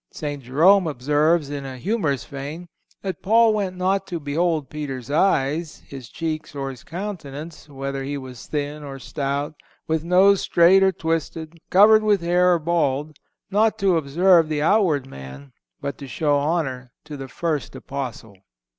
[0.09, 0.41] St.
[0.41, 2.67] Jerome observes in a humorous vein
[3.03, 8.17] that "Paul went not to behold Peter's eyes, his cheeks or his countenance, whether he
[8.17, 9.53] was thin or stout,
[9.87, 13.17] with nose straight or twisted, covered with hair or bald,
[13.51, 15.51] not to observe the outward man,
[15.81, 18.33] but to show honor to the first Apostle."